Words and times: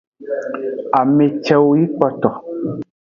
Ame 0.99 1.25
cewo 1.43 1.71
yi 1.79 1.87
kpoto. 1.93 2.29